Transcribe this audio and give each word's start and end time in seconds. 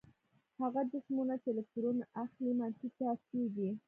هغه 0.61 0.81
جسمونه 0.91 1.35
چې 1.41 1.47
الکترون 1.53 1.97
اخلي 2.23 2.51
منفي 2.59 2.87
چارجیږي. 2.97 3.69